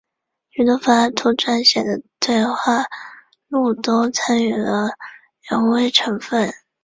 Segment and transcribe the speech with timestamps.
[0.49, 2.85] 许多柏拉图撰写的对话
[3.49, 4.89] 录都参杂了
[5.47, 6.51] 人为成分。